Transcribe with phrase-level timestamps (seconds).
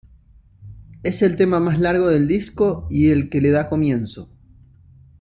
[1.03, 4.31] Es el tema más largo del disco y el que le da comienzo.